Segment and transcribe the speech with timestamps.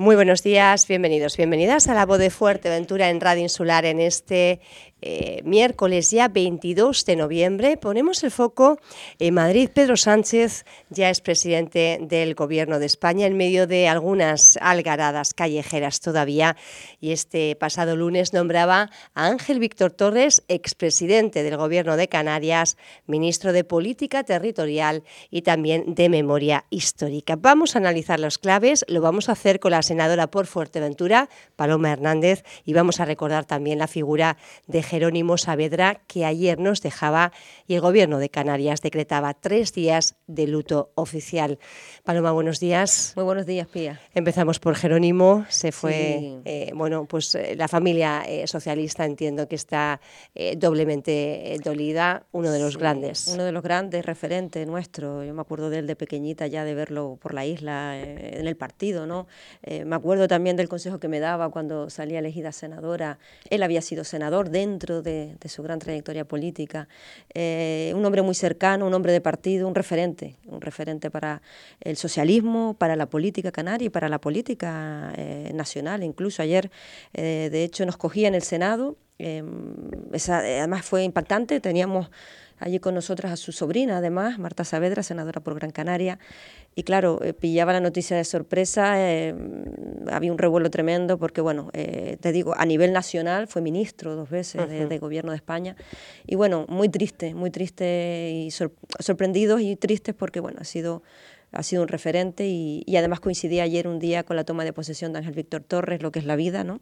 [0.00, 4.60] Muy buenos días, bienvenidos, bienvenidas a la voz de Fuerteventura en Radio Insular en este
[5.00, 7.76] eh, miércoles ya 22 de noviembre.
[7.76, 8.78] Ponemos el foco
[9.18, 9.70] en Madrid.
[9.72, 16.00] Pedro Sánchez ya es presidente del Gobierno de España en medio de algunas algaradas callejeras
[16.00, 16.56] todavía
[17.00, 22.76] y este pasado lunes nombraba a Ángel Víctor Torres, expresidente del Gobierno de Canarias,
[23.06, 27.36] ministro de Política Territorial y también de Memoria Histórica.
[27.36, 31.92] Vamos a analizar los claves, lo vamos a hacer con la senadora por Fuerteventura, Paloma
[31.92, 37.32] Hernández, y vamos a recordar también la figura de Jerónimo Saavedra, que ayer nos dejaba
[37.66, 41.58] y el Gobierno de Canarias decretaba tres días de luto oficial.
[42.04, 43.12] Paloma, buenos días.
[43.14, 44.00] Muy buenos días, Pía.
[44.14, 49.56] Empezamos por Jerónimo, se fue, eh, bueno, pues eh, la familia eh, socialista entiendo que
[49.56, 50.00] está
[50.56, 53.28] doblemente dolida, uno de los grandes.
[53.28, 56.74] Uno de los grandes referentes nuestro, yo me acuerdo de él de pequeñita ya de
[56.74, 59.26] verlo por la isla, en el partido, ¿no?
[59.66, 63.18] me acuerdo también del consejo que me daba cuando salía elegida senadora.
[63.50, 66.88] Él había sido senador dentro de, su gran trayectoria política.
[67.34, 71.42] Eh, un hombre muy cercano, un hombre de partido, un referente, un referente para
[71.80, 76.02] el socialismo, para la política canaria y para la política eh, nacional.
[76.02, 76.70] Incluso ayer,
[77.14, 78.96] eh, de hecho, nos cogía en el Senado.
[80.28, 82.10] además fue impactante, teníamos
[82.58, 86.18] allí con nosotras a su sobrina, además, Marta Saavedra, senadora por Gran Canaria.
[86.74, 89.34] Y claro, eh, pillaba la noticia de sorpresa, eh,
[90.10, 94.30] había un revuelo tremendo porque, bueno, eh, te digo, a nivel nacional fue ministro dos
[94.30, 95.76] veces de, Gobierno de España.
[96.26, 101.02] Y bueno, muy triste, muy triste y sorprendidos y tristes porque, bueno, ha sido
[101.52, 105.12] ha sido un referente y, además coincidí ayer un día con la toma de posesión
[105.12, 106.80] de Ángel Víctor Torres, lo que es la vida, ¿no?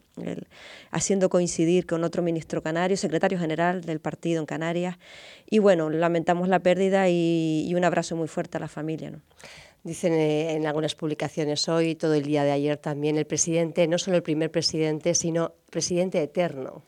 [0.91, 4.99] haciendo coincidir con otro ministro canario, secretario general del partido en Canarias.
[5.49, 9.11] Y bueno, lamentamos la pérdida y, un abrazo muy fuerte a la familia.
[9.11, 9.21] ¿no?
[9.85, 13.99] Dicen eh, en algunas publicaciones hoy, todo el día de ayer también, el presidente, no
[13.99, 16.83] solo el primer presidente, sino presidente eterno.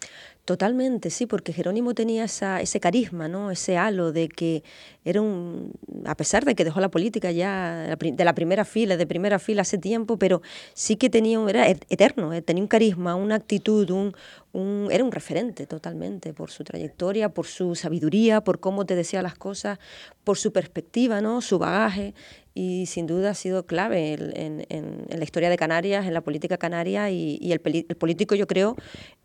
[0.49, 3.51] Totalmente, sí, porque Jerónimo tenía esa, ese carisma, ¿no?
[3.51, 4.65] ese halo de que
[5.05, 5.75] era un,
[6.07, 9.61] a pesar de que dejó la política ya de la primera fila, de primera fila
[9.61, 10.41] hace tiempo, pero
[10.73, 14.15] sí que tenía, era eterno, eh, tenía un carisma, una actitud, un,
[14.55, 19.21] un, era un referente totalmente por su trayectoria, por su sabiduría, por cómo te decía
[19.21, 19.79] las cosas,
[20.25, 21.43] por su perspectiva, ¿no?
[21.43, 22.15] su bagaje,
[22.59, 26.59] y sin duda ha sido clave en, en, la historia de Canarias, en la política
[26.59, 28.75] canaria y, el, el, político, yo creo,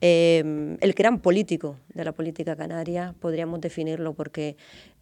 [0.02, 4.56] eh, el gran político de la política canaria, podríamos definirlo porque,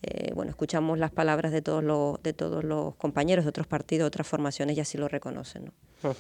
[0.04, 4.08] eh, bueno, escuchamos las palabras de todos los, de todos los compañeros de otros partidos,
[4.08, 5.66] otras formaciones y así lo reconocen.
[5.66, 6.16] ¿no?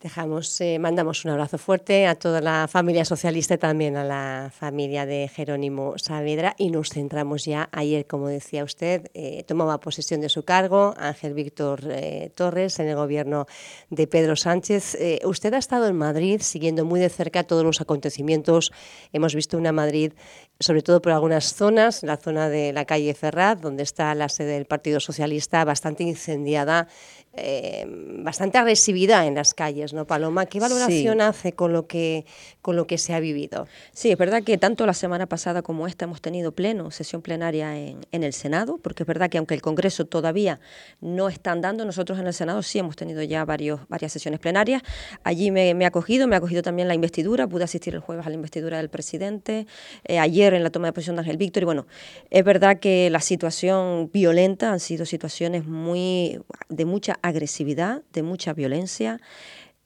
[0.00, 4.50] Dejamos, eh, mandamos un abrazo fuerte a toda la familia socialista y también a la
[4.50, 10.22] familia de Jerónimo Saavedra y nos centramos ya ayer, como decía usted, eh, tomaba posesión
[10.22, 13.44] de su cargo Ángel Víctor eh, Torres en el gobierno
[13.90, 14.96] de Pedro Sánchez.
[15.26, 18.72] usted ha estado en Madrid siguiendo muy de cerca todos los acontecimientos.
[19.12, 20.14] Hemos visto una Madrid,
[20.60, 24.52] sobre todo por algunas zonas, la zona de la calle Ferraz, donde está la sede
[24.52, 26.88] del Partido Socialista, bastante incendiada.
[27.32, 30.46] Eh, bastante agresividad en las calles, ¿no, Paloma?
[30.46, 32.26] ¿Qué valoración hace con lo, que,
[32.60, 33.68] con lo que se ha vivido?
[33.92, 37.78] Sí, es verdad que tanto la semana pasada como esta hemos tenido pleno, sesión plenaria
[37.78, 40.58] en, en el Senado, porque es verdad que aunque el Congreso todavía
[41.00, 44.82] no está andando, nosotros en el Senado sí hemos tenido ya varios, varias sesiones plenarias.
[45.22, 48.26] Allí me, me ha acogido, me ha acogido también la investidura, pude asistir el jueves
[48.26, 49.68] a la investidura del presidente,
[50.04, 51.86] eh, ayer en la toma de posición de Ángel Víctor, y bueno,
[52.28, 58.52] es verdad que la situación violenta han sido situaciones muy de mucha agresividad, de mucha
[58.52, 59.20] violencia.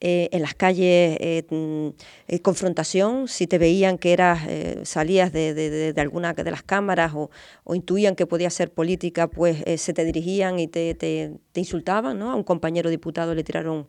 [0.07, 1.89] Eh, en las calles eh, mm,
[2.29, 4.41] eh, confrontación, si te veían que eras,
[4.83, 7.31] salías de, alguna de las cámaras o,
[7.75, 12.19] intuían que podía ser política, pues se te dirigían y te, insultaban.
[12.19, 12.33] ¿no?
[12.33, 13.89] A un compañero diputado le tiraron,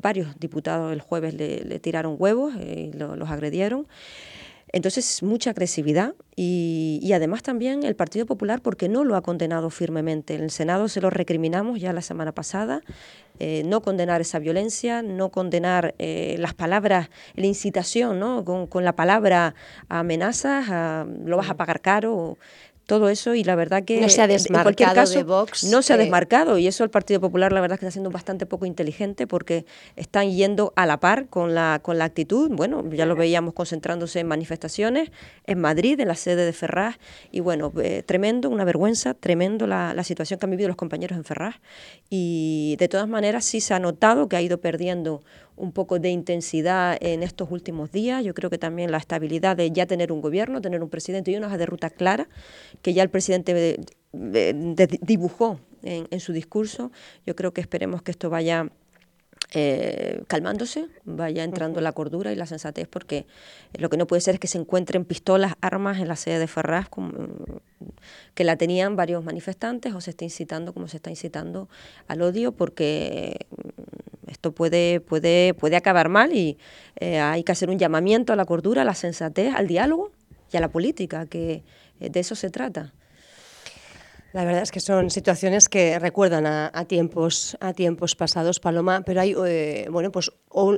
[0.00, 3.86] varios diputados el jueves le, tiraron huevos y los agredieron.
[4.72, 10.34] Entonces, mucha agresividad y, además también el Partido Popular porque no lo ha condenado firmemente.
[10.34, 12.80] En el Senado se lo recriminamos ya la semana pasada,
[13.40, 18.44] eh, no condenar esa violencia, no condenar eh, las palabras, la incitación, ¿no?
[18.44, 19.54] con, con la palabra
[19.88, 22.38] amenazas, lo vas a pagar caro
[22.90, 25.62] todo eso y la verdad que no se ha desmarcado en cualquier caso, de Vox,
[25.62, 28.46] no se ha desmarcado y eso el Partido Popular la verdad que está siendo bastante
[28.46, 29.64] poco inteligente porque
[29.94, 34.18] están yendo a la par con la con la actitud, bueno, ya lo veíamos concentrándose
[34.18, 35.12] en manifestaciones
[35.46, 36.96] en Madrid, en la sede de Ferraz
[37.30, 41.16] y bueno, eh, tremendo, una vergüenza, tremendo la, la situación que han vivido los compañeros
[41.16, 41.60] en Ferraz.
[42.08, 45.22] Y de todas maneras sí se ha notado que ha ido perdiendo
[45.60, 48.24] un poco de intensidad en estos últimos días.
[48.24, 51.36] Yo creo que también la estabilidad de ya tener un gobierno, tener un presidente y
[51.36, 52.28] una hoja de ruta clara,
[52.82, 53.78] que ya el presidente
[54.12, 56.90] dibujó en, su discurso.
[57.26, 58.70] Yo creo que esperemos que esto vaya
[59.52, 63.26] eh, calmándose, vaya entrando la cordura y la sensatez, porque
[63.74, 66.46] lo que no puede ser es que se encuentren pistolas, armas en la sede de
[66.46, 66.88] Ferraz,
[68.34, 71.68] que la tenían varios manifestantes, o se está incitando como se está incitando
[72.08, 76.56] al odio, porque mm, esto puede, puede, puede acabar mal y
[77.00, 80.12] eh, hay que hacer un llamamiento a la cordura, a la sensatez, al diálogo
[80.52, 81.64] y a la política, que
[81.98, 82.94] eh, de eso se trata.
[84.32, 89.20] La verdad es que son situaciones que recuerdan a, tiempos, a tiempos pasados, Paloma, pero
[89.20, 90.30] hay eh, bueno, pues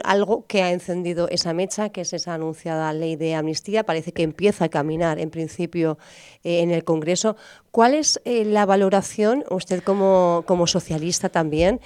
[0.04, 3.84] algo que ha encendido esa mecha, que es esa anunciada ley de amnistía.
[3.84, 5.98] Parece que empieza a caminar, en principio,
[6.44, 7.36] eh, en el Congreso.
[7.70, 11.80] ¿Cuál es eh, la valoración, usted como, como socialista también,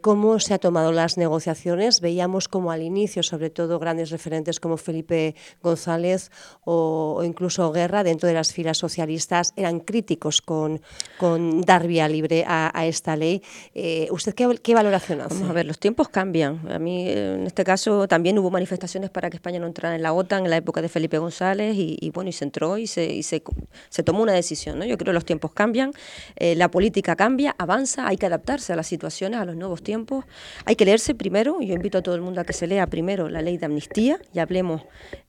[0.00, 2.00] cómo se han tomado las negociaciones?
[2.00, 6.30] Veíamos como al inicio, sobre todo, grandes referentes como Felipe González
[6.64, 10.80] o, incluso Guerra, dentro de las filas socialistas, eran críticos con
[11.18, 13.42] con dar vía libre a, esta ley.
[13.74, 15.34] Eh, ¿Usted qué, valoración hace?
[15.34, 16.70] Vamos a ver, los tiempos cambian.
[16.70, 20.12] A mí, en este caso, también hubo manifestaciones para que España no entrara en la
[20.12, 24.02] OTAN en la época de Felipe González y, bueno, y se entró y se, se,
[24.02, 24.78] tomó una decisión.
[24.78, 24.84] ¿no?
[24.84, 25.92] Yo creo que los tiempos cambian,
[26.36, 30.24] eh, la política cambia, avanza, hay que adaptarse a las situaciones, a los nuevos tiempos.
[30.64, 33.28] Hay que leerse primero, yo invito a todo el mundo a que se lea primero
[33.28, 34.82] la ley de amnistía y hablemos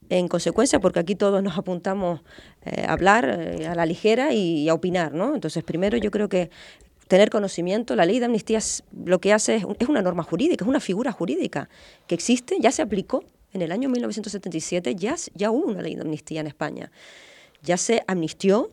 [0.10, 2.22] en consecuencia, porque aquí todos nos apuntamos
[2.66, 5.36] eh, a hablar eh, a la ligera y, a opinar, ¿no?
[5.36, 6.50] Entonces, primero yo creo que
[7.08, 8.60] tener conocimiento, la ley de amnistía
[9.06, 11.70] lo que hace es, una norma jurídica, es una figura jurídica
[12.08, 13.24] que existe, ya se aplicó
[13.54, 16.92] en el año 1977, ya, ya hubo una ley de amnistía en España,
[17.64, 18.72] ya se amnistió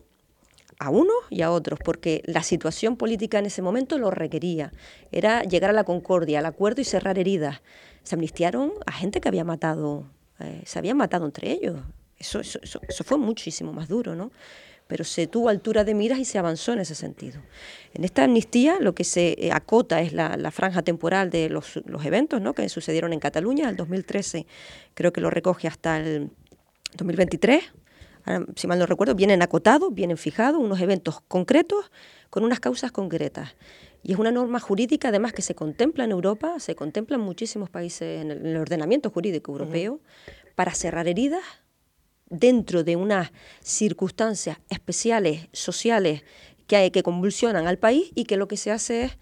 [0.77, 4.73] a unos y a otros, porque la situación política en ese momento lo requería.
[5.11, 7.61] Era llegar a la concordia, al acuerdo y cerrar heridas.
[8.03, 10.05] Se amnistiaron a gente que había matado
[10.39, 11.77] eh, se habían matado entre ellos.
[12.17, 14.31] Eso, eso, eso, fue muchísimo más duro, ¿no?
[14.87, 17.41] Pero se tuvo altura de miras y se avanzó en ese sentido.
[17.93, 21.81] En esta amnistía lo que se eh, acota es la, la franja temporal de los,
[21.85, 22.53] los, eventos ¿no?
[22.53, 24.45] que sucedieron en Cataluña, el 2013
[24.93, 26.29] creo que lo recoge hasta el
[26.97, 27.63] 2023,
[28.55, 31.91] si mal no recuerdo, vienen acotados, vienen fijados unos eventos concretos
[32.29, 33.55] con unas causas concretas.
[34.01, 37.69] Y es una norma jurídica, además, que se contempla en Europa, se contempla en muchísimos
[37.69, 39.99] países, en el, ordenamiento jurídico europeo,
[40.55, 41.43] para cerrar heridas
[42.29, 43.31] dentro de unas
[43.61, 46.23] circunstancias especiales, sociales,
[46.67, 49.17] que, hay, que convulsionan al país y que lo que se hace es,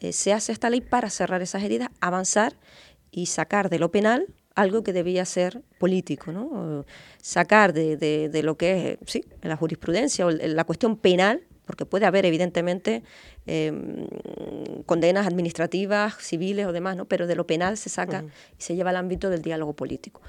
[0.00, 2.54] eh, se hace esta ley para cerrar esas heridas, avanzar
[3.10, 6.86] y sacar de lo penal algo que debía ser político, ¿no?
[7.20, 12.06] sacar de, de, lo que es sí, la jurisprudencia o la cuestión penal porque puede
[12.06, 13.02] haber evidentemente
[13.44, 14.06] em,
[14.86, 17.04] condenas administrativas, civiles o demás, ¿no?
[17.04, 18.24] pero de lo penal se saca
[18.58, 20.22] y se lleva al ámbito del diálogo político.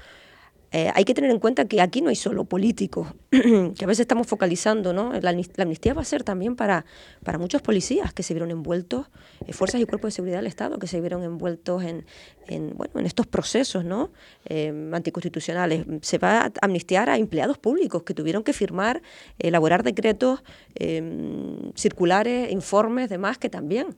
[0.70, 4.00] Eh, hay que tener en cuenta que aquí no hay solo políticos, que a veces
[4.00, 5.12] estamos focalizando, ¿no?
[5.20, 6.84] La, amnistía va a ser también para,
[7.24, 9.06] para muchos policías que se vieron envueltos,
[9.46, 12.04] eh, fuerzas y cuerpos de seguridad del Estado que se vieron envueltos en,
[12.48, 14.10] en bueno, en estos procesos ¿no?
[14.46, 15.84] Eh, anticonstitucionales.
[16.02, 19.02] Se va a amnistiar a empleados públicos que tuvieron que firmar,
[19.38, 20.42] elaborar decretos,
[21.74, 23.96] circulares, informes, demás, que también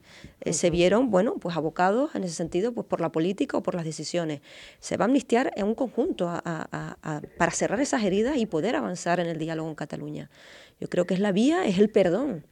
[0.50, 3.84] se vieron, bueno, pues abocados en ese sentido pues por la política o por las
[3.84, 4.40] decisiones.
[4.78, 6.40] Se va a amnistiar en un conjunto a
[7.36, 10.30] para cerrar esas heridas y poder avanzar en el diálogo en Cataluña.
[10.80, 12.44] Yo creo que es la vía, es el perdón.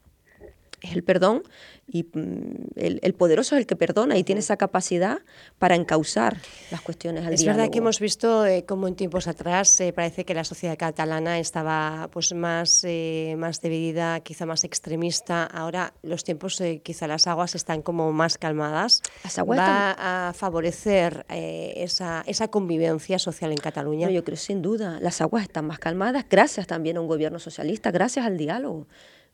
[0.81, 1.43] Es el perdón
[1.87, 5.19] y mm, el, poderoso es el que perdona y tiene esa capacidad
[5.59, 6.37] para encauzar
[6.71, 10.25] las cuestiones al Es verdad que hemos visto eh, como en tiempos atrás eh, parece
[10.25, 15.45] que la sociedad catalana estaba pues más, eh, más dividida, quizá más extremista.
[15.45, 19.03] Ahora los tiempos, quizá las aguas están como más calmadas.
[19.39, 24.11] ¿Va a favorecer esa, esa convivencia social en Cataluña?
[24.11, 24.99] yo creo sin duda.
[25.01, 28.87] Las aguas están más calmadas gracias también a un gobierno socialista, gracias al diálogo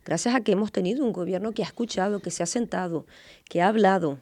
[0.04, 3.06] gracias a que hemos tenido un gobierno que ha escuchado, que se ha sentado,
[3.49, 4.18] que ha hablado.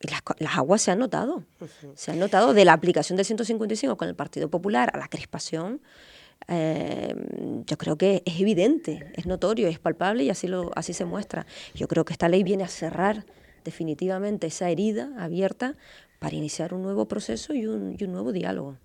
[0.00, 0.08] Y
[0.42, 1.44] las, aguas se han notado.
[1.94, 5.80] Se han notado de la aplicación del 155 con el Partido Popular a la crispación.
[6.48, 7.14] Eh,
[7.66, 11.46] yo creo que es evidente, es notorio, es palpable y así, lo, así se muestra.
[11.74, 13.24] Yo creo que esta ley viene a cerrar
[13.64, 15.74] definitivamente esa herida abierta
[16.18, 18.76] para iniciar un nuevo proceso y un, y un nuevo diálogo.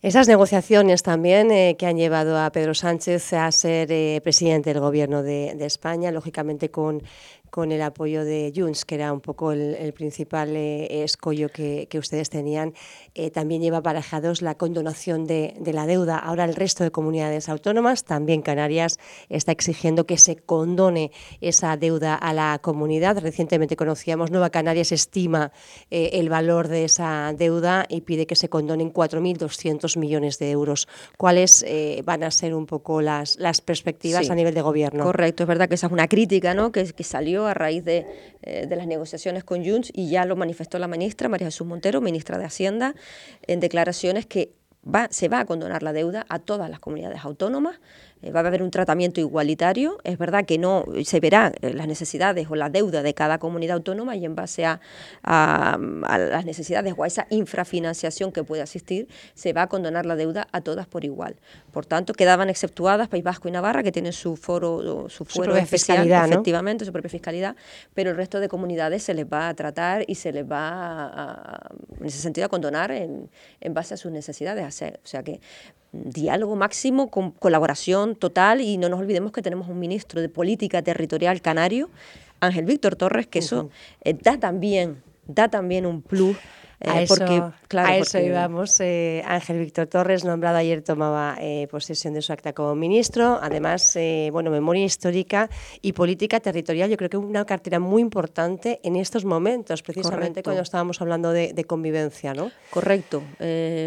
[0.00, 4.80] Esas negociaciones también eh, que han llevado a Pedro Sánchez a ser eh, presidente del
[4.80, 7.02] Gobierno de, de, España, lógicamente con
[7.50, 12.30] con el apoyo de Junts, que era un poco el, principal eh, escollo que, ustedes
[12.30, 12.74] tenían,
[13.14, 16.18] eh, también lleva aparejados la condonación de, la deuda.
[16.18, 22.14] Ahora el resto de comunidades autónomas, también Canarias, está exigiendo que se condone esa deuda
[22.14, 23.18] a la comunidad.
[23.18, 25.52] Recientemente conocíamos, Nueva Canarias estima
[25.90, 30.88] eh, el valor de esa deuda y pide que se condonen 4.200 millones de euros.
[31.16, 31.64] ¿Cuáles
[32.04, 35.04] van a ser un poco las, las perspectivas a nivel de gobierno?
[35.04, 36.72] Correcto, es verdad que esa es una crítica ¿no?
[36.72, 38.06] que, que salió a raíz de,
[38.42, 42.38] de las negociaciones con Junts y ya lo manifestó la ministra María Jesús Montero, ministra
[42.38, 42.94] de Hacienda,
[43.46, 44.54] en declaraciones que
[44.84, 47.80] va, se va a condonar la deuda a todas las comunidades autónomas eh,
[48.24, 49.98] va a haber un tratamiento igualitario.
[50.04, 53.76] Es verdad que no se verán eh, las necesidades o la deuda de cada comunidad
[53.76, 54.80] autónoma y en base a,
[55.22, 60.48] las necesidades o a esa infrafinanciación que puede existir, se va a condonar la deuda
[60.52, 61.36] a todas por igual.
[61.72, 66.10] Por tanto, quedaban exceptuadas País Vasco y Navarra, que tienen su foro, su fuero especial,
[66.10, 67.56] efectivamente, su propia fiscalidad,
[67.94, 71.70] pero el resto de comunidades se les va a tratar y se les va, a,
[72.00, 74.82] en ese sentido, a condonar en, en base a sus necesidades.
[74.82, 75.40] O sea que
[75.92, 80.82] diálogo máximo, con colaboración total y no nos olvidemos que tenemos un ministro de Política
[80.82, 81.90] Territorial canario,
[82.40, 83.70] Ángel Víctor Torres, que eso
[84.04, 86.36] eh, da también da también un plus
[86.80, 88.78] a eh, eso, porque, claro, a eso íbamos.
[88.80, 93.38] Eh, Ángel Víctor Torres, nombrado ayer, tomaba eh, posesión de su acta como ministro.
[93.42, 93.98] Además,
[94.32, 95.50] bueno, memoria histórica
[95.82, 96.88] y política territorial.
[96.90, 101.64] Yo creo que una cartera muy importante en estos momentos, precisamente cuando estábamos hablando de,
[101.68, 102.50] convivencia, ¿no?
[102.70, 103.22] Correcto.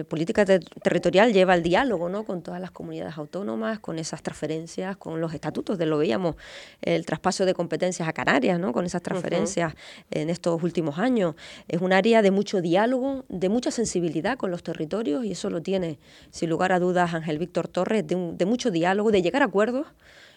[0.08, 2.26] política territorial lleva el diálogo, ¿no?
[2.26, 6.36] Con todas las comunidades autónomas, con esas transferencias, con los estatutos, de lo veíamos,
[6.82, 8.74] el traspaso de competencias a Canarias, ¿no?
[8.74, 9.74] Con esas transferencias
[10.12, 11.36] en estos últimos años.
[11.68, 15.62] Es un área de mucho diálogo de mucha sensibilidad con los territorios y eso lo
[15.62, 16.00] tiene,
[16.32, 19.88] sin lugar a dudas, Ángel Víctor Torres, de, mucho diálogo, de llegar a acuerdos,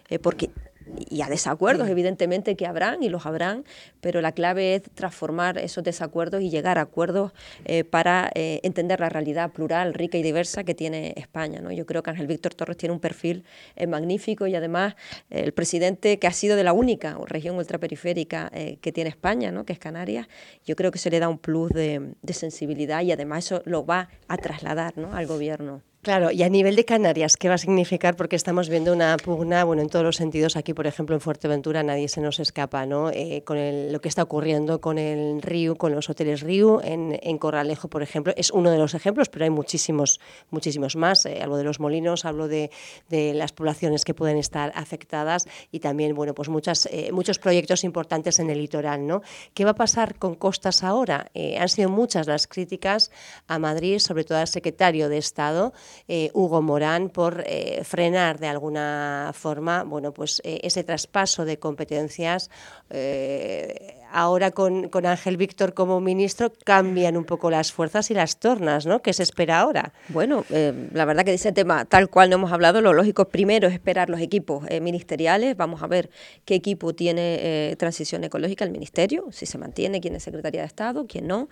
[0.08, 0.50] eh, porque
[1.10, 3.64] y a desacuerdos, evidentemente que habrán y los habrán,
[4.00, 7.32] pero la clave es transformar esos desacuerdos y llegar a acuerdos
[7.64, 11.60] eh, para eh, entender la realidad plural, rica y diversa que tiene España.
[11.60, 11.72] ¿no?
[11.72, 13.44] Yo creo que Ángel Víctor Torres tiene un perfil
[13.76, 14.94] eh, magnífico y además
[15.30, 18.50] el presidente que ha sido de la única región ultraperiférica
[18.80, 19.64] que tiene España, ¿no?
[19.64, 20.28] que es Canarias,
[20.64, 23.84] yo creo que se le da un plus de, de sensibilidad y además eso lo
[23.84, 25.14] va a trasladar ¿no?
[25.14, 25.82] al gobierno.
[26.04, 28.14] Claro, y a nivel de Canarias, ¿qué va a significar?
[28.14, 30.54] Porque estamos viendo una pugna, bueno, en todos los sentidos.
[30.54, 33.08] Aquí, por ejemplo, en Fuerteventura nadie se nos escapa, ¿no?
[33.08, 33.56] Eh, con
[33.90, 38.34] lo que está ocurriendo con el Río, con los hoteles Río, en, Corralejo, por ejemplo,
[38.36, 40.20] es uno de los ejemplos, pero hay muchísimos,
[40.50, 41.24] muchísimos más.
[41.24, 42.70] Eh, hablo de los molinos, hablo de,
[43.08, 48.38] las poblaciones que pueden estar afectadas y también, bueno, pues muchas, eh, muchos proyectos importantes
[48.40, 49.22] en el litoral, ¿no?
[49.54, 51.30] ¿Qué va a pasar con costas ahora?
[51.58, 53.10] han sido muchas las críticas
[53.48, 55.72] a Madrid, sobre todo al secretario de Estado.
[56.08, 61.58] Eh, Hugo Morán por eh, frenar de alguna forma bueno, pues, eh, ese traspaso de
[61.58, 62.50] competencias
[64.14, 68.86] ahora con, con, Ángel Víctor como ministro cambian un poco las fuerzas y las tornas,
[68.86, 69.02] ¿no?
[69.02, 69.92] ¿Qué se espera ahora?
[70.08, 73.26] Bueno, eh, la verdad que de ese tema tal cual no hemos hablado, lo lógico
[73.26, 76.10] primero es esperar los equipos eh, ministeriales, vamos a ver
[76.44, 80.68] qué equipo tiene eh, transición ecológica el ministerio, si se mantiene, quién es secretaria de
[80.68, 81.48] Estado, quién no,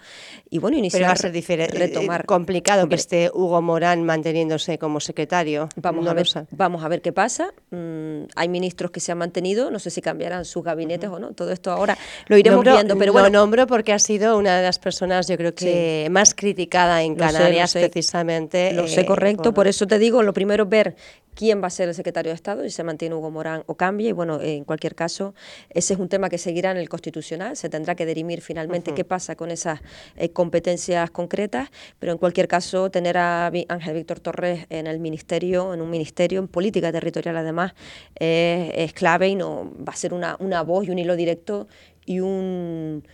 [0.49, 2.25] y bueno, iniciar, Pero va a ser diferente, retomar.
[2.27, 5.69] complicado que esté Hugo Morán manteniéndose como secretario.
[5.77, 9.73] Vamos, a ver, vamos a ver qué pasa, mm, hay ministros que se han mantenido,
[9.73, 13.29] no sé si cambiarán sus gabinetes o no, todo esto ahora lo iremos pero bueno.
[13.29, 17.15] Lo nombro porque ha sido una de las personas, yo creo que más criticada en
[17.15, 18.73] Canarias, precisamente.
[18.73, 19.55] Lo sé, eh, correcto.
[19.55, 20.97] Por eso te digo, lo primero es ver
[21.35, 24.09] quién va a ser el secretario de Estado, si se mantiene Hugo Morán o cambia.
[24.09, 25.35] Y bueno, en cualquier caso,
[25.71, 27.57] ese es un tema que seguirá en el Constitucional.
[27.57, 29.81] Se tendrá que dirimir finalmente qué pasa con esas
[30.17, 31.71] eh, competencias concretas.
[31.99, 36.41] Pero en cualquier caso, tener a Ángel Víctor Torres en el ministerio, en un ministerio,
[36.41, 37.75] en política territorial además,
[38.15, 41.69] es clave y no va a ser una, una voz y un hilo directo
[42.05, 43.05] y un,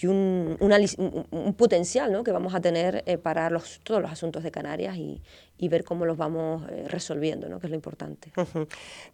[0.00, 2.24] y un, un, potencial ¿no?
[2.24, 5.20] que vamos a tener eh, para los, todos los asuntos de Canarias y,
[5.58, 7.58] y ver cómo los vamos eh, resolviendo, ¿no?
[7.58, 8.30] que es lo importante.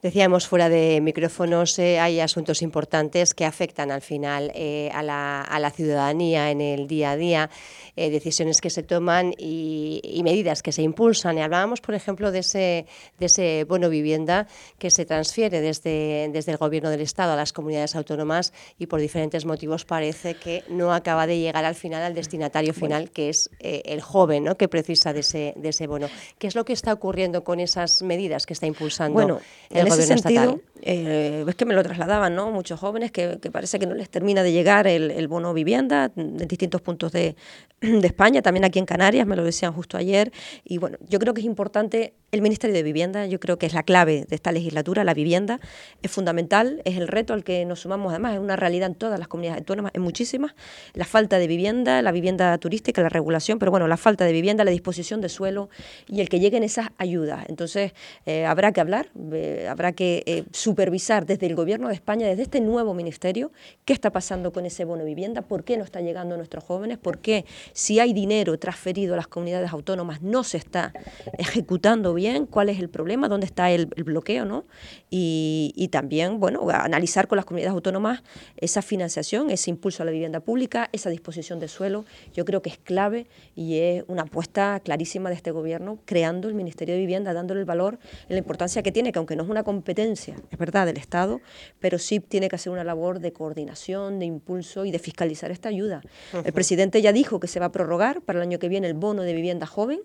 [0.03, 5.41] Decíamos fuera de micrófonos, eh, hay asuntos importantes que afectan al final eh, a, la,
[5.41, 7.51] a, la, ciudadanía en el día a día,
[7.97, 11.39] decisiones que se toman y, y, medidas que se impulsan.
[11.39, 12.87] Y hablábamos, por ejemplo, de ese,
[13.19, 14.47] de ese bono vivienda
[14.79, 19.01] que se transfiere desde, desde el Gobierno del Estado a las comunidades autónomas y por
[19.01, 23.51] diferentes motivos parece que no acaba de llegar al final al destinatario final, que es
[23.61, 24.57] el joven ¿no?
[24.57, 26.09] que precisa de ese, de ese bono.
[26.39, 29.87] ¿Qué es lo que está ocurriendo con esas medidas que está impulsando bueno, el en
[29.87, 32.51] ese sentido, eh, es que me lo trasladaban, ¿no?
[32.51, 36.83] Muchos jóvenes que, parece que no les termina de llegar el, bono vivienda en distintos
[36.83, 37.37] puntos de,
[37.81, 40.33] de, España, también aquí en Canarias, me lo decían justo ayer.
[40.65, 43.75] Y bueno, yo creo que es importante el Ministerio de Vivienda, yo creo que es
[43.75, 45.61] la clave de esta legislatura, la vivienda
[46.03, 49.19] es fundamental, es el reto al que nos sumamos, además es una realidad en todas
[49.19, 50.55] las comunidades autónomas, en muchísimas,
[50.95, 54.65] la falta de vivienda, la vivienda turística, la regulación, pero bueno, la falta de vivienda,
[54.65, 55.69] la disposición de suelo
[56.09, 57.45] y el que lleguen esas ayudas.
[57.49, 57.93] Entonces,
[58.25, 62.43] eh, habrá que hablar, eh, habrá que eh, supervisar desde el Gobierno de España, desde
[62.43, 63.53] este nuevo ministerio,
[63.85, 66.97] qué está pasando con ese bono vivienda, por qué no está llegando a nuestros jóvenes,
[66.97, 70.95] por qué si hay dinero transferido a las comunidades autónomas no se está
[71.37, 74.65] ejecutando bien, cuál es el problema, dónde está el, bloqueo, ¿no?
[75.11, 78.23] Y, también, bueno, analizar con las comunidades autónomas
[78.57, 82.71] esa financiación, ese impulso a la vivienda pública, esa disposición de suelo, yo creo que
[82.71, 87.33] es clave y es una apuesta clarísima de este Gobierno creando el Ministerio de Vivienda,
[87.33, 90.57] dándole el valor y la importancia que tiene, que aunque no es una competencia, es
[90.57, 91.41] verdad, del Estado,
[91.81, 95.71] pero sí tiene que hacer una labor de coordinación, de impulso y de fiscalizar esta
[95.71, 96.03] ayuda.
[96.45, 98.95] El presidente ya dijo que se va a prorrogar para el año que viene el
[98.95, 99.99] bono de vivienda joven,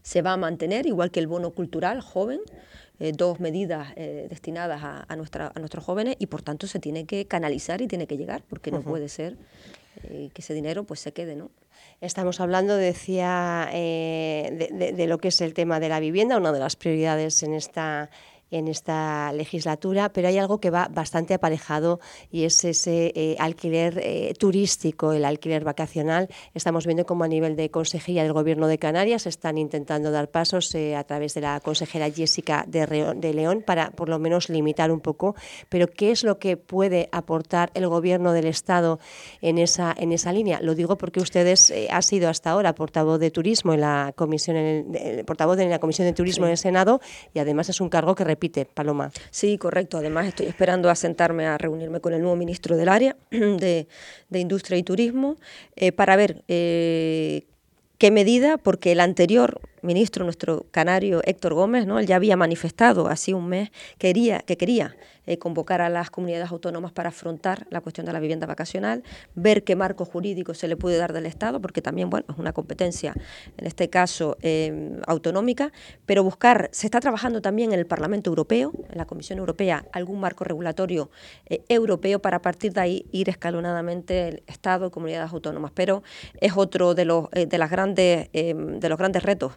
[0.00, 2.40] se va a mantener, igual que el bono cultural joven,
[2.98, 7.04] eh, dos medidas eh, destinadas a, nuestra, a nuestros jóvenes y por tanto se tiene
[7.04, 9.36] que canalizar y tiene que llegar, porque no puede ser
[10.04, 11.50] eh, que ese dinero pues se quede, ¿no?
[12.00, 16.58] Estamos hablando, decía, de, de, lo que es el tema de la vivienda, una de
[16.58, 18.10] las prioridades en esta
[18.52, 23.98] en esta legislatura, pero hay algo que va bastante aparejado y es ese eh, alquiler
[24.02, 26.28] eh, turístico, el alquiler vacacional.
[26.54, 30.74] Estamos viendo cómo a nivel de Consejería del Gobierno de Canarias están intentando dar pasos
[30.74, 34.92] eh, a través de la consejera Jessica de, de, León para por lo menos limitar
[34.92, 35.34] un poco,
[35.70, 39.00] pero ¿qué es lo que puede aportar el Gobierno del Estado
[39.40, 40.60] en esa, en esa línea?
[40.60, 45.24] Lo digo porque ustedes ha sido hasta ahora portavoz de turismo en la comisión, en
[45.24, 47.00] portavoz de la Comisión de Turismo en el Senado
[47.32, 48.24] y además es un cargo que
[49.30, 49.98] Sí, correcto.
[49.98, 53.86] Además, estoy esperando a sentarme a reunirme con el nuevo ministro del área de,
[54.32, 55.36] Industria y Turismo
[55.76, 57.46] eh, para ver eh,
[57.98, 61.98] qué medida, porque el anterior ministro, nuestro canario Héctor Gómez, ¿no?
[61.98, 64.96] él ya había manifestado así un mes quería, que quería
[65.26, 69.02] eh, convocar a las comunidades autónomas para afrontar la cuestión de la vivienda vacacional,
[69.34, 72.52] ver qué marco jurídico se le puede dar del Estado, porque también bueno, es una
[72.52, 73.14] competencia,
[73.56, 75.72] en este caso, em, autonómica,
[76.06, 80.20] pero buscar, se está trabajando también en el Parlamento Europeo, en la Comisión Europea, algún
[80.20, 81.10] marco regulatorio
[81.46, 85.72] eh, europeo para a partir de ahí ir escalonadamente el Estado y comunidades autónomas.
[85.74, 86.02] Pero
[86.40, 89.52] es otro de los, eh, de las grandes, de los grandes retos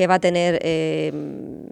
[0.00, 1.66] que va a tener, em,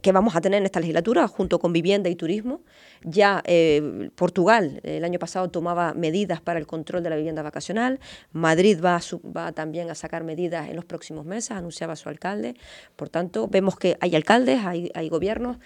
[0.00, 2.62] que vamos a tener en esta legislatura, junto con vivienda y turismo.
[3.02, 8.00] Ya eh, Portugal el año pasado tomaba medidas para el control de la vivienda vacacional.
[8.32, 9.02] Madrid va,
[9.36, 12.54] va también a sacar medidas en los próximos meses, anunciaba su alcalde.
[12.96, 15.58] Por tanto, vemos que hay alcaldes, hay, hay gobiernos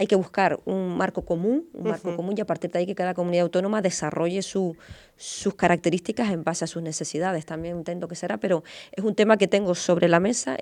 [0.00, 2.94] hay que buscar un marco común, un marco común y a partir de ahí que
[2.94, 4.74] cada comunidad autónoma desarrolle su,
[5.18, 7.44] sus características en base a sus necesidades.
[7.44, 10.56] También entiendo que será, pero es un tema que tengo sobre la mesa.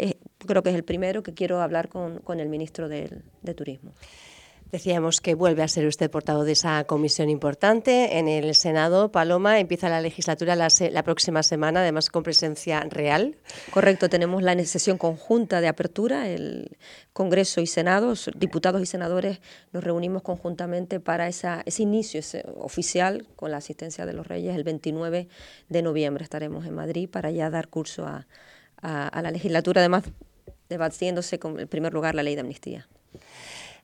[0.44, 3.92] creo que es el primero que quiero hablar con, con el ministro de Turismo.
[4.70, 9.11] Decíamos que vuelve a ser usted portavoz de esa comisión importante en el Senado.
[9.11, 13.37] Paloma, empieza la legislatura la, próxima semana, además con presencia real.
[13.70, 16.76] Correcto, tenemos la sesión conjunta de apertura, el
[17.14, 19.40] Congreso y Senado, diputados y senadores
[19.72, 22.20] nos reunimos conjuntamente para esa, ese inicio
[22.59, 25.28] oficial con la asistencia de los Reyes el 29
[25.70, 26.24] de noviembre.
[26.24, 28.26] Estaremos en Madrid para ya dar curso a,
[28.83, 30.04] a la legislatura, además
[30.68, 32.87] debatiéndose con, en primer lugar, la ley de amnistía.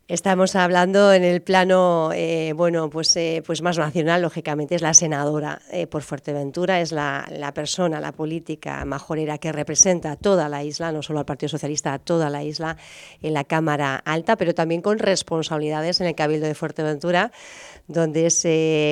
[0.07, 4.93] Estamos hablando en el plano, eh, bueno, pues, eh, pues más nacional, lógicamente, es la
[4.93, 10.51] senadora eh, por Fuerteventura, es la, la, persona, la política majorera que representa a toda
[10.51, 12.77] la isla, no solo al Partido Socialista, a toda la isla
[13.23, 17.33] en la Cámara Alta, pero también con responsabilidades en el Cabildo de Fuerteventura,
[17.88, 18.47] donde es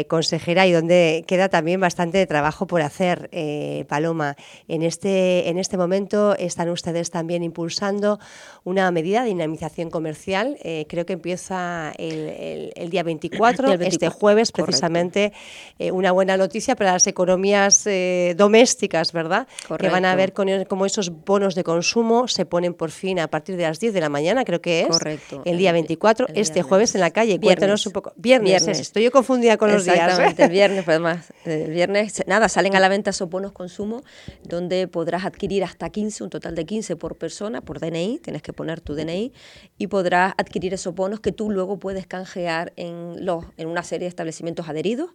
[0.09, 3.31] consejera y donde queda también bastante trabajo por hacer,
[3.89, 4.37] Paloma.
[4.69, 8.19] En este, en este momento están ustedes también impulsando
[8.65, 15.33] una medida de dinamización comercial, creo que empieza el, día 24, este jueves, precisamente,
[15.79, 19.47] eh, una buena noticia para las economías eh, domésticas, ¿verdad?
[19.79, 23.57] Que van a ver cómo esos bonos de consumo se ponen por fin a partir
[23.57, 24.89] de las 10 de la mañana, creo que es.
[24.89, 25.43] Correcto.
[25.45, 27.39] El día 24, este jueves en la calle.
[27.41, 28.13] Cuéntanos un poco.
[28.17, 29.97] Viernes, estoy yo confundida con los días.
[29.97, 30.03] ¿eh?
[30.03, 31.33] Exactamente, el viernes, pues más.
[31.45, 34.03] El viernes, nada, salen a la venta esos bonos consumo,
[34.45, 38.53] donde podrás adquirir hasta 15, un total de 15 por persona, por DNI, tienes que
[38.53, 39.33] poner tu DNI,
[39.79, 44.05] y podrás adquirir esos bonos que tú luego puedes canjear en, los, en una serie
[44.05, 45.11] de establecimientos adheridos.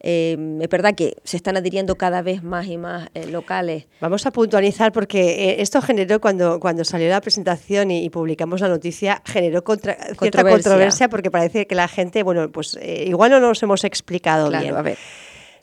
[0.00, 3.86] Eh, es verdad que se están adhiriendo cada vez más y más eh, locales.
[4.00, 8.68] Vamos a puntualizar porque eh, esto generó cuando, cuando salió la presentación y, publicamos la
[8.68, 9.62] noticia, generó
[10.18, 11.08] cierta controversia.
[11.08, 14.74] porque parece que la gente, bueno, pues igual no nos hemos explicado bien.
[14.74, 14.98] A ver.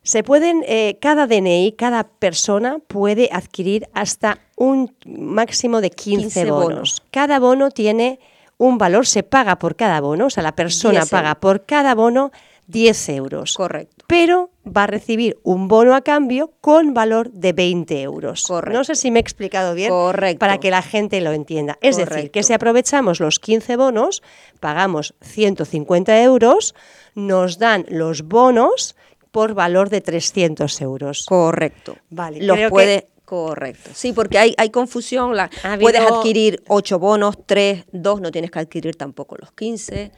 [0.03, 0.63] Se pueden,
[0.99, 7.01] cada DNI, cada persona puede adquirir hasta un máximo de 15, bonos.
[7.09, 8.19] Cada bono tiene
[8.57, 12.31] un valor, se paga por cada bono, o sea, la persona paga por cada bono
[12.67, 13.55] 10 euros.
[13.55, 14.05] Correcto.
[14.07, 18.43] Pero va a recibir un bono a cambio con valor de 20 euros.
[18.43, 18.77] Correcto.
[18.77, 20.39] No sé si me he explicado bien Correcto.
[20.39, 21.77] para que la gente lo entienda.
[21.81, 24.23] Es decir, que si aprovechamos los 15 bonos,
[24.59, 26.75] pagamos 150 euros,
[27.15, 28.95] nos dan los bonos
[29.31, 31.25] por valor de 300 euros.
[31.25, 31.97] Correcto.
[32.09, 33.91] Vale, Los puede, correcto.
[33.93, 35.35] Sí, porque hay, hay confusión.
[35.35, 40.11] La, Ha Puedes adquirir ocho bonos, tres, dos, no tienes que adquirir tampoco los 15.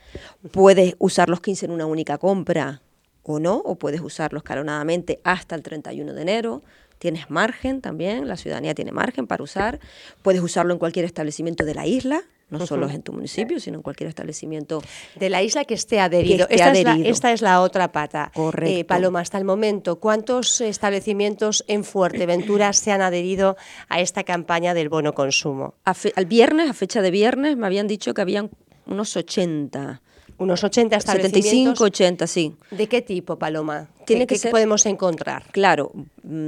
[0.51, 2.81] Puedes usar los 15 en una única compra
[3.23, 6.63] o no, o puedes usarlo escalonadamente hasta el 31 de enero.
[6.99, 9.79] Tienes margen también, la ciudadanía tiene margen para usar.
[10.21, 13.81] Puedes usarlo en cualquier establecimiento de la isla, no solo en tu municipio, sino en
[13.83, 14.81] cualquier establecimiento
[15.15, 16.43] De la isla que esté adherido.
[16.49, 17.09] esté esta, Es la, adherido.
[17.11, 18.31] esta es la otra pata.
[18.33, 18.79] Correcto.
[18.79, 23.57] Eh, Paloma, hasta el momento, ¿cuántos establecimientos en Fuerteventura se han adherido
[23.89, 25.73] a esta campaña del bono consumo?
[25.83, 28.51] A fe- al viernes, a fecha de viernes, me habían dicho que habían
[28.85, 30.01] unos 80.
[30.37, 31.77] Unos 80 establecimientos.
[31.79, 32.55] 75, 80, sí.
[32.71, 33.87] ¿De qué tipo, Paloma?
[34.05, 35.43] Tiene ¿Qué, que qué ser- podemos encontrar?
[35.51, 35.91] Claro,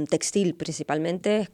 [0.08, 1.50] textil principalmente, es,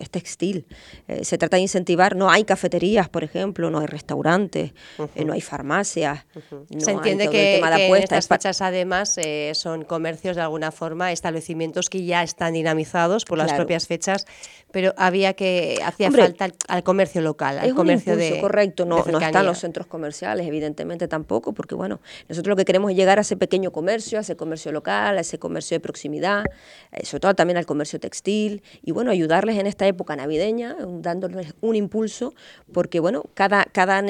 [0.00, 0.66] es textil.
[1.08, 4.72] Eh, se trata de incentivar, no hay cafeterías, por ejemplo, no hay restaurantes,
[5.14, 6.26] eh, no hay farmacias.
[6.50, 9.52] no Se hay entiende todo el que, tema de que en estas fechas, además, eh,
[9.54, 13.62] son comercios de alguna forma, establecimientos que ya están dinamizados por las Claro.
[13.64, 14.26] propias fechas,
[14.70, 18.34] pero había que hacía Hombre, falta al, al comercio local, al es un comercio impulso,
[18.34, 22.56] de correcto, de no, no están los centros comerciales, evidentemente tampoco, porque bueno, nosotros lo
[22.56, 25.74] que queremos es llegar a ese pequeño comercio, a ese comercio local, a ese comercio
[25.74, 26.44] de proximidad,
[26.92, 31.54] eh, sobre todo también al comercio textil, y bueno, ayudarles en esta época navideña, dándoles
[31.60, 32.34] un impulso,
[32.72, 34.02] porque bueno, cada, cada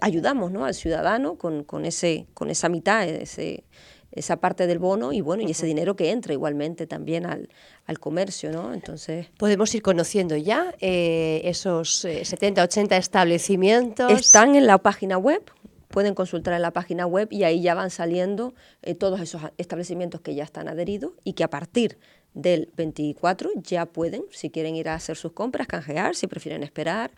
[0.00, 0.64] ayudamos ¿no?
[0.64, 3.64] al ciudadano con, con, ese, con esa mitad, ese,
[4.12, 7.48] esa parte del bono, y bueno, y ese dinero que entra igualmente también al,
[7.86, 8.72] al comercio, ¿no?
[8.72, 9.26] Entonces...
[9.36, 14.12] Podemos ir conociendo ya eh, esos eh, 70, 80 establecimientos.
[14.12, 15.42] Están en la página web,
[15.88, 20.20] pueden consultar en la página web y ahí ya van saliendo eh, todos esos establecimientos
[20.20, 21.98] que ya están adheridos y que a partir
[22.34, 27.12] del 24 ya pueden, si quieren ir a hacer sus compras, canjear, si prefieren esperar.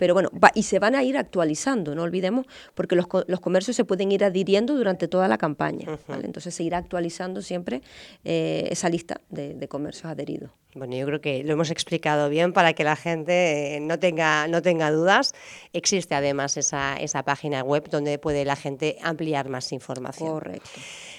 [0.00, 3.76] Pero bueno, va- y se van a ir actualizando, no olvidemos, porque los, los comercios
[3.76, 5.86] se pueden ir adhiriendo durante toda la campaña.
[6.08, 6.24] ¿vale?
[6.24, 7.82] Entonces se irá actualizando siempre
[8.24, 10.50] eh, esa lista de, de comercios adheridos.
[10.74, 14.46] Bueno, yo creo que lo hemos explicado bien para que la gente eh, no tenga,
[14.48, 15.32] no tenga dudas.
[15.72, 20.30] Existe además esa, esa página web donde puede la gente ampliar más información.
[20.30, 20.70] Correcto.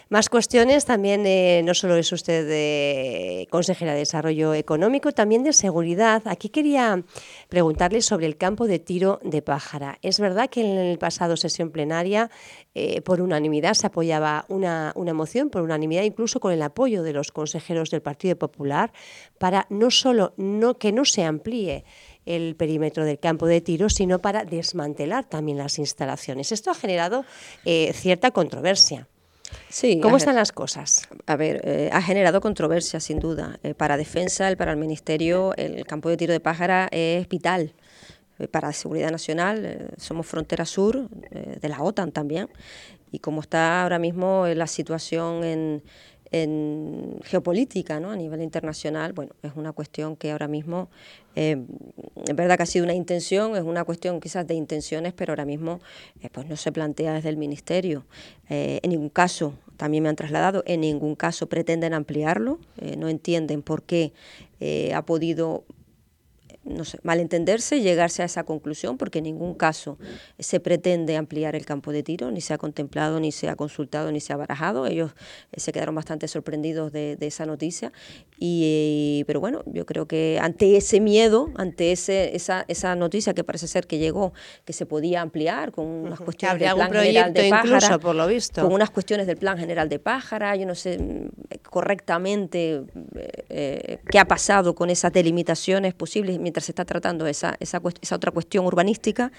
[0.08, 5.54] Más cuestiones también, eh, no solo es usted eh, consejera de Desarrollo Económico, también de
[5.54, 6.22] seguridad.
[6.26, 7.02] Aquí quería
[7.50, 9.98] preguntarle sobre el campo de tiro de pájara.
[10.02, 12.30] Es verdad que en el pasado sesión plenaria,
[12.76, 17.14] eh, por unanimidad, se apoyaba una, una moción, por unanimidad, incluso con el apoyo de
[17.14, 18.92] los consejeros del Partido Popular,
[19.38, 21.86] para no solo no, que no se amplíe
[22.26, 26.52] el perímetro del campo de tiro, sino para desmantelar también las instalaciones.
[26.52, 27.26] Esto ha generado
[27.66, 29.08] eh, cierta controversia.
[29.70, 31.08] Sí, ¿Cómo están las cosas?
[31.26, 33.60] A ver, eh, ha generado controversia, sin duda.
[33.64, 37.74] Eh, para defensa, el, para el Ministerio, el campo de tiro de pájara es vital.
[38.42, 42.50] Eh, para seguridad nacional, eh, somos frontera sur eh, de la OTAN también.
[43.12, 45.84] Y como está ahora mismo la situación en,
[47.26, 48.10] geopolítica ¿no?
[48.10, 50.90] a nivel internacional, bueno, es una cuestión que ahora mismo,
[51.36, 51.58] es
[52.34, 55.82] verdad que ha sido una intención, es una cuestión quizás de intenciones, pero ahora mismo
[56.32, 58.06] pues no se plantea desde el Ministerio.
[58.50, 62.60] Eh, en ningún caso, también me han trasladado, en ningún caso pretenden ampliarlo,
[62.98, 64.14] no entienden por qué
[64.96, 65.66] ha podido
[66.64, 69.98] no sé, malentenderse, llegarse a esa conclusión, porque en ningún caso
[70.38, 74.12] se pretende ampliar el campo de tiro, ni se ha contemplado, ni se ha consultado,
[74.12, 74.86] ni se ha barajado.
[74.86, 75.12] Ellos
[75.52, 77.92] eh, se quedaron bastante sorprendidos de, de esa noticia.
[78.38, 83.44] Y, pero bueno, yo creo que ante ese miedo, ante ese, esa, esa noticia que
[83.44, 84.34] parece ser que llegó,
[84.66, 88.28] que se podía ampliar con unas cuestiones del plan general de incluso, pájara, por lo
[88.28, 88.62] visto.
[88.62, 91.30] con unas cuestiones del plan general de pájara, yo no sé mm,
[91.70, 92.84] correctamente
[93.16, 97.58] eh, eh, qué ha pasado con esas delimitaciones posibles mientras se está tratando esa,
[98.12, 99.32] otra cuestión urbanística,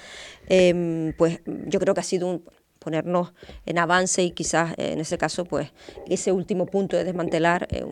[0.48, 2.42] em, pues yo creo que ha sido un
[2.79, 3.33] ponernos
[3.64, 5.70] en avance y quizás eh, en ese caso pues
[6.09, 7.85] ese último punto de desmantelar eh,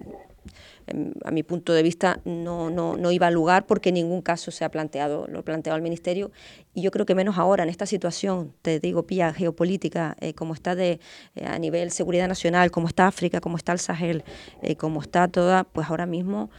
[0.89, 4.65] em, a mi punto de vista no, iba a lugar porque en ningún caso se
[4.65, 6.33] ha planteado, lo ha planteado el Ministerio.
[6.75, 10.55] Y yo creo que menos ahora en esta situación, te digo, pía geopolítica, eh, como
[10.55, 10.99] está de,
[11.45, 14.25] a nivel seguridad nacional, como está África, como está el Sahel,
[14.63, 16.51] eh, como está toda, pues ahora mismo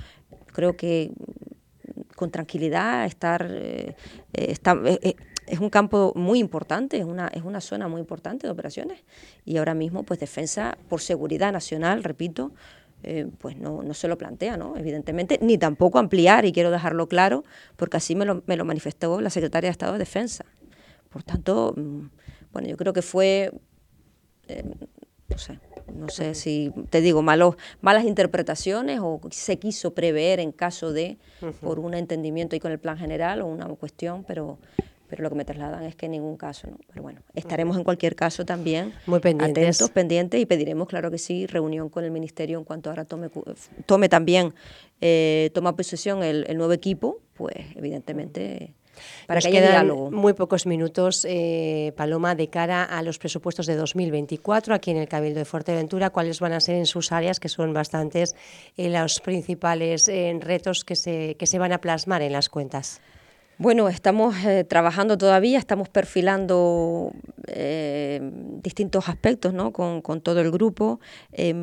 [0.53, 1.11] creo que
[2.21, 3.95] con tranquilidad, estar, eh,
[4.33, 4.55] eh,
[5.01, 5.15] eh,
[5.47, 8.99] es un campo muy importante, es una, es una zona muy importante de operaciones
[9.43, 12.51] y ahora mismo pues defensa por seguridad nacional, repito,
[13.39, 14.77] pues no, no se lo plantea, ¿no?
[14.77, 17.43] evidentemente, ni tampoco ampliar, y quiero dejarlo claro,
[17.75, 20.45] porque así me lo, me lo manifestó la Secretaria de Estado de Defensa.
[21.09, 22.01] Por tanto, mm,
[22.53, 23.51] bueno, yo creo que fue
[25.27, 25.57] No sé.
[25.95, 31.17] No sé si, te digo, malos, malas interpretaciones o se quiso prever en caso de,
[31.61, 34.57] por un entendimiento ahí con el plan general o una cuestión, pero
[35.11, 36.77] pero lo que me trasladan es que en ningún caso, ¿no?
[36.87, 39.63] Pero bueno, estaremos en cualquier caso también Muy pendientes.
[39.63, 43.29] atentos, pendientes y pediremos, claro que sí, reunión con el Ministerio en cuanto ahora tome,
[43.85, 44.53] tome también,
[45.01, 48.73] eh, toma posesión el, el, nuevo equipo, pues evidentemente...
[49.27, 50.11] Para Nos que haya diálogo.
[50.11, 55.07] Muy pocos minutos, eh, Paloma, de cara a los presupuestos de 2024 aquí en el
[55.07, 58.35] Cabildo de Fuerteventura, ¿cuáles van a ser en sus áreas, que son bastantes,
[58.77, 63.01] eh, los principales eh, retos que se, que se van a plasmar en las cuentas?
[63.61, 67.11] Bueno, estamos eh, trabajando todavía, estamos perfilando
[67.45, 68.19] eh,
[68.63, 69.71] distintos aspectos ¿no?
[69.71, 70.99] con, con, todo el grupo.
[71.31, 71.53] Eh,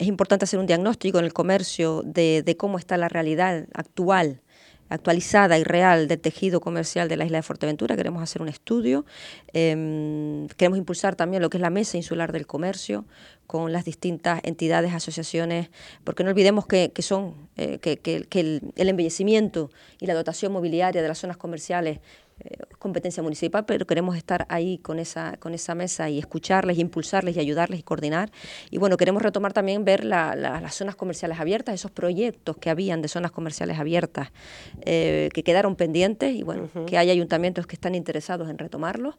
[0.00, 4.40] es importante hacer un diagnóstico en el comercio de, de cómo está la realidad actual
[4.88, 7.96] actualizada y real del tejido comercial de la isla de Fuerteventura.
[7.96, 9.04] Queremos hacer un estudio.
[9.52, 13.04] Eh, queremos impulsar también lo que es la Mesa Insular del Comercio
[13.46, 15.70] con las distintas entidades, asociaciones,
[16.04, 19.70] porque no olvidemos que, que son eh, que, que, el, embellecimiento
[20.00, 22.00] y la dotación mobiliaria de las zonas comerciales
[22.40, 26.80] eh, competencia municipal, pero queremos estar ahí con esa, con esa mesa y escucharles, y
[26.82, 28.30] impulsarles y ayudarles y coordinar.
[28.70, 32.70] Y bueno, queremos retomar también ver la, la, las zonas comerciales abiertas, esos proyectos que
[32.70, 34.32] habían de zonas comerciales abiertas
[34.82, 36.84] eh, que quedaron pendientes y bueno, uh -huh.
[36.84, 39.16] que hay ayuntamientos que están interesados en retomarlos.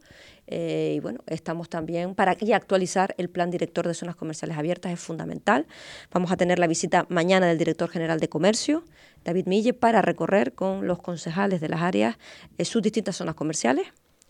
[0.50, 4.94] Eh, y bueno, estamos también para y actualizar el plan director de zonas comerciales abiertas
[4.94, 5.66] es fundamental.
[6.12, 8.84] Vamos a tener la visita mañana del director general de comercio,
[9.28, 12.18] David Mille, para recorrer con los concejales de las áreas
[12.58, 13.86] eh, sus distintas zonas comerciales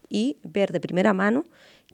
[0.09, 1.45] y ver de primera mano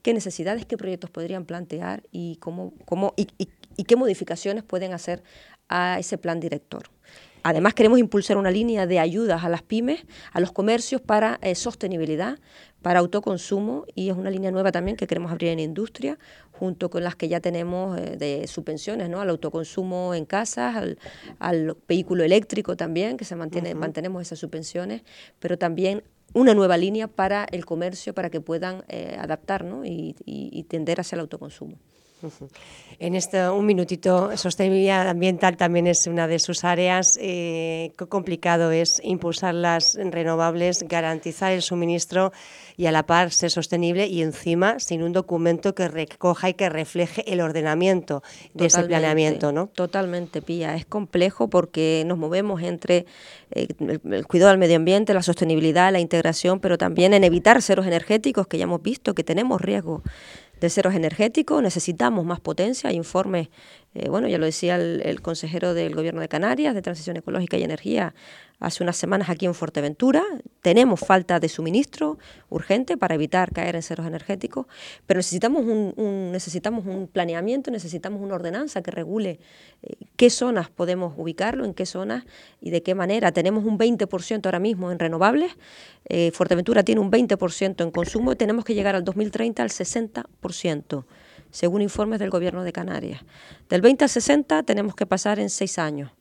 [0.02, 4.94] qué necesidades, qué proyectos podrían plantear y, cómo, cómo, y, y, y qué modificaciones pueden
[4.94, 5.22] hacer
[5.68, 6.93] a ese plan director.
[7.44, 11.56] Además, queremos impulsar una línea de ayudas a las pymes, a los comercios para eh,
[11.56, 12.40] sostenibilidad,
[12.82, 16.18] para autoconsumo y es una línea nueva también que queremos abrir en industria,
[16.52, 19.20] junto con las que ya tenemos eh, de subvenciones, ¿no?
[19.20, 20.98] al autoconsumo en casas, al,
[21.40, 23.80] al vehículo eléctrico también, que se mantiene, uh -huh.
[23.80, 25.04] mantenemos esas subvenciones,
[25.40, 26.04] pero también
[26.34, 29.86] una nueva línea para el comercio para que puedan eh, adaptar ¿no?
[29.86, 31.78] y, y, y tender hacia el autoconsumo.
[33.00, 37.18] En este un minutito, sostenibilidad ambiental también es una de sus áreas.
[37.22, 42.32] Eh, qué complicado es impulsar las renovables, garantizar el suministro
[42.78, 46.70] y a la par ser sostenible y encima sin un documento que recoja y que
[46.70, 49.68] refleje el ordenamiento de totalmente, ese planeamiento, ¿no?
[49.68, 50.76] Totalmente, Pía.
[50.76, 53.06] Es complejo porque nos movemos entre
[53.52, 57.62] eh, el, el, cuidado del medio ambiente, la sostenibilidad, la integración, pero también en evitar
[57.62, 60.04] ceros energéticos que ya hemos visto que tenemos riesgo
[60.60, 63.50] de ceros energéticos, necesitamos más potencia, hay informes,
[63.96, 67.64] eh, bueno, ya lo decía el, consejero del Gobierno de Canarias de Transición Ecológica y
[67.64, 68.16] Energía
[68.60, 70.24] hace unas semanas aquí en Fuerteventura,
[70.62, 72.18] tenemos falta de suministro
[72.50, 74.68] urgente para evitar caer en ceros energéticos,
[75.06, 79.40] pero necesitamos un, un necesitamos un planeamiento, necesitamos una ordenanza que regule
[79.82, 82.24] eh, qué zonas podemos ubicarlo, en qué zonas
[82.62, 83.34] y de qué manera.
[83.34, 85.52] Tenemos un 20% ahora mismo en renovables,
[86.08, 91.06] eh, Fuerteventura tiene un 20% en consumo y tenemos que llegar al 2030 al 60%
[91.54, 93.22] según informes del Gobierno de Canarias.
[93.70, 96.12] Del 20 al 60 tenemos que pasar en seis años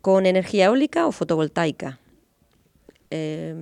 [0.00, 1.98] con energía eólica o fotovoltaica.
[3.16, 3.54] Eh,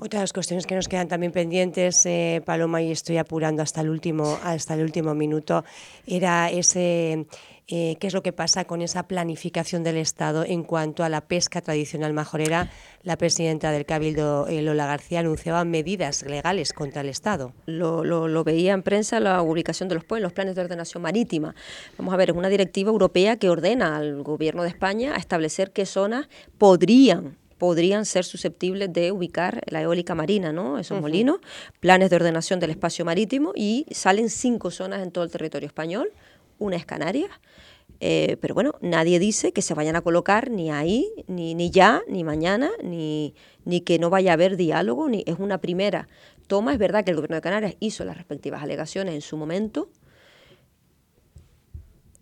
[0.00, 4.36] Otras cuestiones que nos quedan también pendientes, eh, Paloma, y estoy apurando hasta el último,
[4.42, 5.64] hasta el último minuto,
[6.06, 7.26] era ese
[7.72, 11.20] eh, qué es lo que pasa con esa planificación del Estado en cuanto a la
[11.20, 12.68] pesca tradicional majorera.
[13.04, 17.52] La presidenta del Cabildo, eh, Lola García, anunciaba medidas legales contra el Estado.
[17.66, 21.00] Lo, lo, lo, veía en prensa la ubicación de los pueblos, los planes de ordenación
[21.00, 21.54] marítima.
[21.96, 25.70] Vamos a ver, es una directiva europea que ordena al Gobierno de España a establecer
[25.70, 30.78] qué zonas podrían podrían ser susceptibles de ubicar la eólica marina, ¿no?
[30.78, 31.02] Esos uh -huh.
[31.02, 31.40] molinos,
[31.78, 36.10] planes de ordenación del espacio marítimo y salen cinco zonas en todo el territorio español,
[36.58, 37.30] una es Canarias,
[38.00, 42.00] eh, pero bueno, nadie dice que se vayan a colocar ni ahí, ni, ni ya,
[42.08, 43.34] ni mañana, ni,
[43.66, 46.08] ni que no vaya a haber diálogo, ni es una primera
[46.46, 46.72] toma.
[46.72, 49.90] Es verdad que el gobierno de Canarias hizo las respectivas alegaciones en su momento,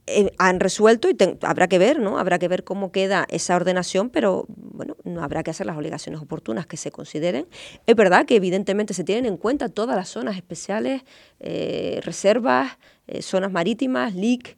[0.08, 2.18] eh, han resuelto y habrá que ver, ¿no?
[2.18, 6.20] Habrá que ver cómo queda esa ordenación, pero bueno, no habrá que hacer las obligaciones
[6.20, 7.46] oportunas que se consideren.
[7.86, 11.02] Es verdad que evidentemente se tienen en cuenta todas las zonas especiales,
[11.40, 14.56] eh, reservas, eh, zonas marítimas, LIC,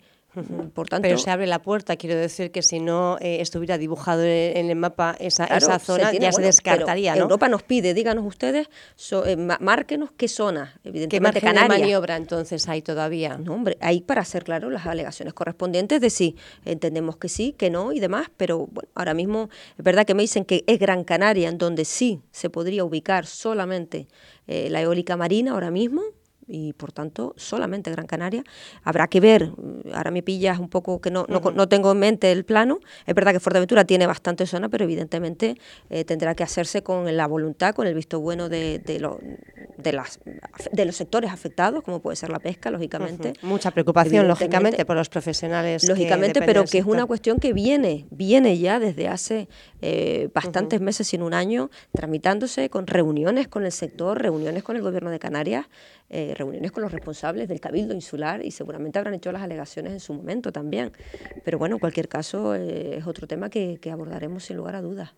[0.74, 4.22] por tanto, Pero se abre la puerta, quiero decir que si no eh, estuviera dibujado
[4.22, 7.16] en el mapa esa, claro, esa zona, se tiene, ya bueno, se descartaría.
[7.16, 7.22] ¿no?
[7.22, 11.78] Europa nos pide, díganos ustedes, so, eh, márquenos qué zona, evidentemente ¿Qué Canarias.
[11.78, 13.38] de maniobra entonces hay todavía?
[13.38, 17.70] No, hombre, hay para hacer claro las alegaciones correspondientes de sí, entendemos que sí, que
[17.70, 21.02] no y demás, pero bueno, ahora mismo es verdad que me dicen que es Gran
[21.02, 24.06] Canaria en donde sí se podría ubicar solamente
[24.46, 26.02] eh, la eólica marina ahora mismo,
[26.50, 28.42] y por tanto solamente Gran Canaria.
[28.82, 29.52] Habrá que ver,
[29.94, 33.32] ahora me pillas un poco que no, no, tengo en mente el plano, es verdad
[33.32, 35.56] que Fuerteventura tiene bastante zona, pero evidentemente
[35.90, 38.98] eh, tendrá que hacerse con la voluntad, con el visto bueno de, de,
[39.78, 40.18] de, las,
[40.72, 43.34] de los sectores afectados, como puede ser la pesca, lógicamente.
[43.42, 45.86] Mucha preocupación, lógicamente, por los profesionales.
[45.88, 49.48] Lógicamente, pero que es una cuestión que viene, viene ya desde hace
[49.82, 54.82] eh, bastantes meses, sin un año, tramitándose con reuniones con el sector, reuniones con el
[54.82, 55.66] gobierno de Canarias,
[56.12, 60.00] eh, reuniones con los responsables del Cabildo Insular y seguramente habrán hecho las alegaciones en
[60.00, 60.92] su momento también.
[61.44, 65.12] Pero bueno, en cualquier caso eh, es otro tema que, abordaremos sin lugar a dudas.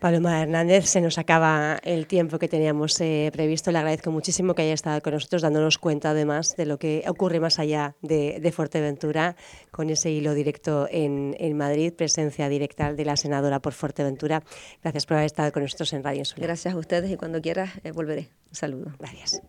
[0.00, 3.70] Paloma Hernández, se nos acaba el tiempo que teníamos eh, previsto.
[3.72, 7.40] Le agradezco muchísimo que haya estado con nosotros, dándonos cuenta además de lo que ocurre
[7.40, 9.34] más allá de, Fuerteventura,
[9.70, 14.42] con ese hilo directo en, Madrid, presencia directa de la senadora por Fuerteventura.
[14.82, 16.48] Gracias por haber estado con nosotros en Radio Insular.
[16.48, 18.28] Gracias a ustedes y cuando quieras eh, volveré.
[18.50, 18.92] Un saludo.
[18.98, 19.40] Gracias.